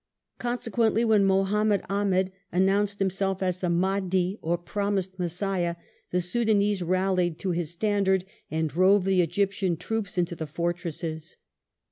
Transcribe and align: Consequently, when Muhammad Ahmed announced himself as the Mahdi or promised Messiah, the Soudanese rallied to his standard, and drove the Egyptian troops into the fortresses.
Consequently, 0.39 1.05
when 1.05 1.23
Muhammad 1.25 1.83
Ahmed 1.87 2.31
announced 2.51 2.97
himself 2.97 3.43
as 3.43 3.59
the 3.59 3.69
Mahdi 3.69 4.39
or 4.41 4.57
promised 4.57 5.19
Messiah, 5.19 5.75
the 6.09 6.19
Soudanese 6.21 6.81
rallied 6.81 7.37
to 7.37 7.51
his 7.51 7.69
standard, 7.69 8.25
and 8.49 8.67
drove 8.67 9.05
the 9.05 9.21
Egyptian 9.21 9.77
troops 9.77 10.17
into 10.17 10.35
the 10.35 10.47
fortresses. 10.47 11.37